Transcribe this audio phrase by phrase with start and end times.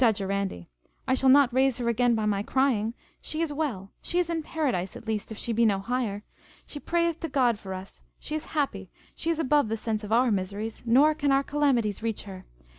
[0.01, 0.65] (da jurandi)
[1.07, 4.41] I shall not raise her again by my crying: she is well, she is in
[4.41, 6.23] paradise at least, if she be no higher:
[6.65, 10.11] she prayeth to God for us, she is happy, she is above the sense of
[10.11, 12.45] our miseries, nor can our calamities reach her.